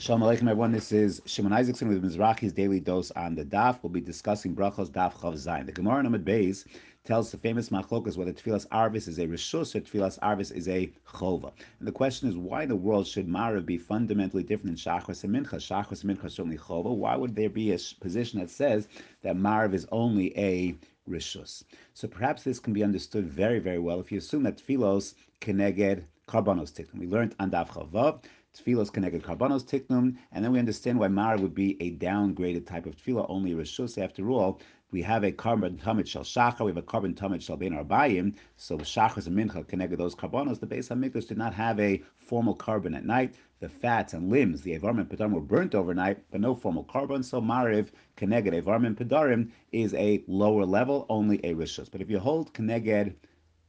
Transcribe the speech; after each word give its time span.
Shalom 0.00 0.22
Aleichem, 0.22 0.48
everyone. 0.48 0.72
This 0.72 0.92
is 0.92 1.20
Shimon 1.26 1.52
Isaacson 1.52 1.86
with 1.86 2.02
Mizrachi's 2.02 2.54
Daily 2.54 2.80
Dose 2.80 3.10
on 3.10 3.34
the 3.34 3.44
Daf. 3.44 3.80
We'll 3.82 3.92
be 3.92 4.00
discussing 4.00 4.56
Brachos 4.56 4.88
Daf 4.88 5.20
Chaf 5.20 5.34
Zayin. 5.34 5.66
The 5.66 5.72
Gemara 5.72 6.02
Namad 6.02 6.24
Beis 6.24 6.64
tells 7.04 7.30
the 7.30 7.36
famous 7.36 7.68
machlokas 7.68 8.16
whether 8.16 8.32
Tfilas 8.32 8.66
Arvis 8.68 9.08
is 9.08 9.18
a 9.18 9.26
Rishus 9.26 9.74
or 9.74 9.82
Tfilas 9.82 10.18
Arvis 10.20 10.56
is 10.56 10.68
a 10.68 10.90
Chova. 11.06 11.52
And 11.78 11.86
the 11.86 11.92
question 11.92 12.30
is, 12.30 12.34
why 12.34 12.62
in 12.62 12.70
the 12.70 12.76
world 12.76 13.06
should 13.06 13.28
Marav 13.28 13.66
be 13.66 13.76
fundamentally 13.76 14.42
different 14.42 14.70
in 14.70 14.76
Shachris 14.76 15.22
and 15.22 15.36
Mincha? 15.36 15.56
Shachris 15.56 16.02
and 16.02 16.18
Mincha 16.18 16.24
are 16.24 16.30
certainly 16.30 16.56
Chova. 16.56 16.96
Why 16.96 17.14
would 17.14 17.36
there 17.36 17.50
be 17.50 17.72
a 17.72 17.78
position 18.00 18.40
that 18.40 18.48
says 18.48 18.88
that 19.20 19.36
Marav 19.36 19.74
is 19.74 19.86
only 19.92 20.34
a 20.38 20.76
Rishus? 21.10 21.62
So 21.92 22.08
perhaps 22.08 22.42
this 22.42 22.58
can 22.58 22.72
be 22.72 22.82
understood 22.82 23.26
very, 23.26 23.58
very 23.58 23.78
well 23.78 24.00
if 24.00 24.10
you 24.10 24.16
assume 24.16 24.44
that 24.44 24.56
Tfilos 24.66 25.12
Keneged 25.42 26.04
Karbanos 26.26 26.72
Tiknum. 26.72 27.00
We 27.00 27.06
learned 27.06 27.34
on 27.38 27.50
Daf 27.50 27.74
Chaf 27.74 27.88
Vav 27.88 28.22
Tfilos 28.56 28.90
keneged 28.90 29.22
karbanos 29.22 29.64
tiknum, 29.64 30.16
and 30.32 30.44
then 30.44 30.50
we 30.50 30.58
understand 30.58 30.98
why 30.98 31.06
Mara 31.06 31.38
would 31.38 31.54
be 31.54 31.80
a 31.80 31.92
downgraded 31.92 32.66
type 32.66 32.84
of 32.84 32.96
tefillah, 32.96 33.26
only 33.28 33.52
rishus. 33.52 33.96
After 33.96 34.28
all, 34.28 34.60
we 34.90 35.02
have 35.02 35.22
a 35.22 35.30
korban 35.30 35.80
tamid 35.80 36.08
shel 36.08 36.24
shachar, 36.24 36.64
we 36.64 36.70
have 36.72 36.76
a 36.76 36.82
korban 36.82 37.14
tamid 37.14 37.40
shel 37.42 37.56
ben 37.56 37.70
arbayim. 37.72 38.34
So 38.56 38.76
shachar 38.78 39.24
and 39.24 39.38
mincha 39.38 39.64
keneged 39.64 39.96
those 39.96 40.16
korbanos. 40.16 40.58
The 40.58 40.66
Beis 40.66 40.88
Hamikdash 40.88 41.28
did 41.28 41.38
not 41.38 41.54
have 41.54 41.78
a 41.78 42.02
formal 42.18 42.56
korban 42.56 42.96
at 42.96 43.06
night. 43.06 43.36
The 43.60 43.68
fats 43.68 44.14
and 44.14 44.30
limbs, 44.30 44.62
the 44.62 44.76
evarim 44.76 44.98
and 44.98 45.08
pedarim, 45.08 45.30
were 45.30 45.40
burnt 45.40 45.76
overnight, 45.76 46.18
but 46.32 46.40
no 46.40 46.56
formal 46.56 46.84
korban. 46.84 47.24
So 47.24 47.40
mariv 47.40 47.90
keneged 48.16 48.60
evarim 48.60 48.84
and 48.84 48.96
pedarim 48.96 49.50
is 49.70 49.94
a 49.94 50.24
lower 50.26 50.66
level, 50.66 51.06
only 51.08 51.38
a 51.44 51.54
rishus. 51.54 51.88
But 51.88 52.00
if 52.00 52.10
you 52.10 52.18
hold 52.18 52.52
keneged 52.52 53.14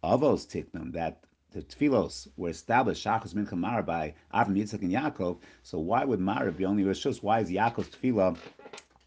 avos 0.03 0.47
tiknum, 0.47 0.91
that 0.93 1.23
the 1.51 1.61
tefillos 1.61 2.27
were 2.37 2.49
established 2.49 3.05
shachos 3.05 3.33
mincha 3.33 3.57
mara 3.57 3.83
by 3.83 4.13
Avram 4.33 4.55
Yitzchak 4.57 4.81
and 4.81 4.91
Yaakov. 4.91 5.37
So 5.63 5.79
why 5.79 6.05
would 6.05 6.19
Mara 6.19 6.51
be 6.51 6.65
only 6.65 6.83
rishus? 6.83 7.21
Why 7.21 7.41
is 7.41 7.49
Yaakov's 7.49 7.89
tefillah 7.89 8.37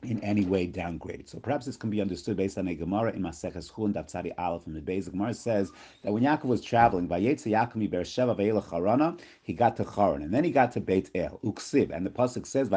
in 0.05 0.23
any 0.23 0.45
way 0.45 0.69
downgraded. 0.69 1.29
So 1.29 1.41
perhaps 1.41 1.67
this 1.67 1.77
can 1.77 1.91
be 1.91 2.01
understood 2.01 2.37
based 2.37 2.59
on 2.59 2.69
a 2.69 2.75
Gemara 2.75 3.13
in 3.13 3.23
Maseches 3.23 3.73
Chulin 3.73 3.93
Daf 3.93 4.11
Tzadi 4.11 4.33
Aleph 4.39 4.65
from 4.65 4.75
the. 4.75 4.81
The 4.81 5.11
Gemara 5.11 5.35
says 5.35 5.71
that 6.03 6.13
when 6.13 6.23
Yaakov 6.23 6.45
was 6.45 6.61
traveling, 6.61 7.05
he 7.05 7.11
got 9.55 9.77
to 9.77 9.85
Charan, 9.85 10.23
and 10.23 10.33
then 10.33 10.45
he 10.45 10.51
got 10.51 10.73
to 10.73 10.81
Beit 10.81 11.11
El, 11.15 11.41
Uksiv, 11.45 11.91
and 11.91 12.05
the 12.05 12.11
pasuk 12.11 12.47
says. 12.47 12.69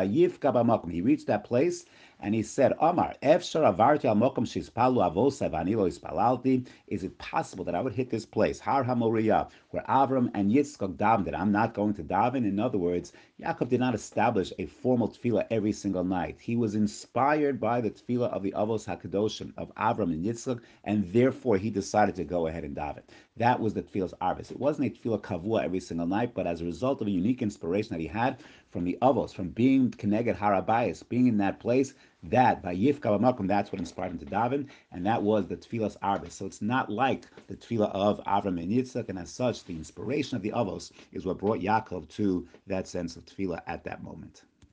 He 0.91 1.01
reached 1.01 1.27
that 1.27 1.43
place, 1.43 1.85
and 2.19 2.33
he 2.33 2.41
said, 2.41 2.73
Omar, 2.79 3.13
avarti 3.21 4.05
al 4.05 5.51
vanilo. 5.51 6.65
Is 6.87 7.03
it 7.03 7.17
possible 7.17 7.65
that 7.65 7.75
I 7.75 7.81
would 7.81 7.93
hit 7.93 8.09
this 8.09 8.25
place, 8.25 8.59
Har 8.59 8.83
HaMoriah, 8.83 9.49
where 9.71 9.83
Avram 9.83 10.31
and 10.33 10.51
Yitzchak 10.51 10.95
davened, 10.95 11.25
that 11.25 11.37
I'm 11.37 11.51
not 11.51 11.73
going 11.73 11.93
to 11.95 12.03
daven? 12.03 12.37
In 12.37 12.59
other 12.59 12.77
words, 12.77 13.11
Yaakov 13.41 13.69
did 13.69 13.79
not 13.79 13.93
establish 13.93 14.51
a 14.57 14.65
formal 14.65 15.09
tefillah 15.09 15.45
every 15.51 15.73
single 15.73 16.03
night. 16.03 16.37
He 16.39 16.55
was 16.55 16.73
inspired 16.73 17.16
by 17.59 17.81
the 17.81 17.89
tefillah 17.89 18.29
of 18.29 18.43
the 18.43 18.51
Avos 18.51 18.85
HaKadoshim, 18.85 19.51
of 19.57 19.73
Avram 19.75 20.13
and 20.13 20.23
Yitzchak, 20.23 20.61
and 20.83 21.11
therefore 21.11 21.57
he 21.57 21.71
decided 21.71 22.15
to 22.15 22.23
go 22.23 22.45
ahead 22.45 22.63
and 22.63 22.75
daven. 22.75 23.01
That 23.37 23.59
was 23.59 23.73
the 23.73 23.81
tefillah's 23.81 24.13
arvis. 24.21 24.51
It 24.51 24.59
wasn't 24.59 24.87
a 24.87 24.89
tefillah 24.91 25.21
kavua 25.21 25.63
every 25.63 25.79
single 25.79 26.05
night, 26.05 26.33
but 26.35 26.45
as 26.45 26.61
a 26.61 26.65
result 26.65 27.01
of 27.01 27.07
a 27.07 27.11
unique 27.11 27.41
inspiration 27.41 27.95
that 27.95 28.01
he 28.01 28.07
had 28.07 28.37
from 28.69 28.83
the 28.83 28.97
Avos, 29.01 29.33
from 29.33 29.49
being 29.49 29.89
Keneged 29.89 30.37
Harabayas, 30.37 31.07
being 31.09 31.27
in 31.27 31.37
that 31.37 31.59
place, 31.59 31.95
that 32.23 32.61
by 32.61 32.75
Yif 32.75 32.99
Kavamalkum, 32.99 33.47
that's 33.47 33.71
what 33.71 33.79
inspired 33.79 34.11
him 34.11 34.19
to 34.19 34.25
daven, 34.25 34.67
and 34.91 35.05
that 35.05 35.23
was 35.23 35.47
the 35.47 35.57
tefillah's 35.57 35.97
arvis. 36.03 36.33
So 36.33 36.45
it's 36.45 36.61
not 36.61 36.91
like 36.91 37.25
the 37.47 37.55
tefillah 37.55 37.91
of 37.93 38.23
Avram 38.25 38.61
and 38.61 38.71
Yitzchak, 38.71 39.09
and 39.09 39.17
as 39.17 39.31
such, 39.31 39.63
the 39.63 39.73
inspiration 39.73 40.35
of 40.35 40.43
the 40.43 40.51
Avos 40.51 40.91
is 41.13 41.25
what 41.25 41.39
brought 41.39 41.61
Yaakov 41.61 42.09
to 42.09 42.47
that 42.67 42.87
sense 42.87 43.15
of 43.15 43.25
tefillah 43.25 43.61
at 43.65 43.83
that 43.85 44.03
moment. 44.03 44.43